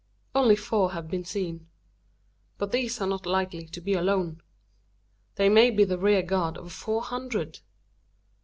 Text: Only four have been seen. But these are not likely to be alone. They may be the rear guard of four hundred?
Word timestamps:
Only 0.33 0.55
four 0.55 0.93
have 0.93 1.11
been 1.11 1.23
seen. 1.23 1.67
But 2.57 2.71
these 2.71 2.99
are 3.01 3.05
not 3.07 3.27
likely 3.27 3.67
to 3.67 3.79
be 3.79 3.93
alone. 3.93 4.41
They 5.35 5.47
may 5.47 5.69
be 5.69 5.83
the 5.83 5.99
rear 5.99 6.23
guard 6.23 6.57
of 6.57 6.73
four 6.73 7.03
hundred? 7.03 7.59